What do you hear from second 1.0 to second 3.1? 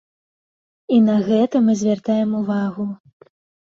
на гэта мы звяртаем увагу.